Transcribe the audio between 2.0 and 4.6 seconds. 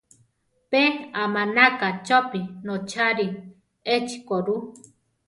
chopí notzári echi ko ru.